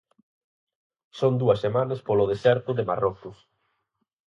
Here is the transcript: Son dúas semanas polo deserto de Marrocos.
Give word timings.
Son 1.19 1.33
dúas 1.41 1.59
semanas 1.65 1.99
polo 2.07 2.29
deserto 2.31 2.71
de 2.77 2.87
Marrocos. 2.89 3.37